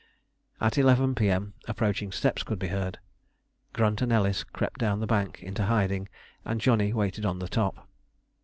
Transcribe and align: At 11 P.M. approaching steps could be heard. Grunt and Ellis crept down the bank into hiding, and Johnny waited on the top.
At 0.59 0.79
11 0.79 1.13
P.M. 1.13 1.53
approaching 1.67 2.11
steps 2.11 2.41
could 2.41 2.57
be 2.57 2.69
heard. 2.69 2.97
Grunt 3.71 4.01
and 4.01 4.11
Ellis 4.11 4.43
crept 4.43 4.79
down 4.79 4.99
the 4.99 5.05
bank 5.05 5.43
into 5.43 5.65
hiding, 5.65 6.09
and 6.43 6.59
Johnny 6.59 6.91
waited 6.91 7.23
on 7.23 7.37
the 7.37 7.47
top. 7.47 7.87